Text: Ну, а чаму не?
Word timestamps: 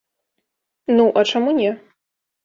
Ну, 0.99 1.05
а 1.21 1.23
чаму 1.33 1.53
не? 1.59 1.71